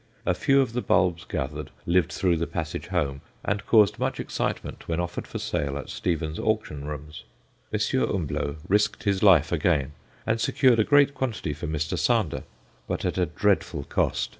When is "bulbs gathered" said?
0.81-1.69